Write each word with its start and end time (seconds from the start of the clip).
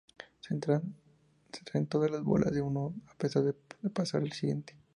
Se 0.39 0.55
extraen 0.55 1.85
todas 1.87 2.09
las 2.09 2.23
bolas 2.23 2.51
de 2.53 2.63
uno 2.63 2.95
antes 3.07 3.35
de 3.35 3.53
pasar 3.91 4.23
al 4.23 4.31
siguiente. 4.31 4.75